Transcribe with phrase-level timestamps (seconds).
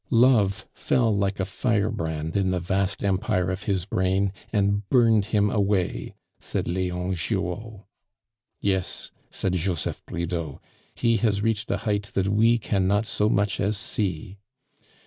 [0.09, 5.51] "Love fell like a firebrand in the vast empire of his brain and burned him
[5.51, 7.83] away," said Leon Giraud.
[8.59, 10.57] "Yes," said Joseph Bridau,
[10.95, 14.39] "he has reached a height that we cannot so much as see."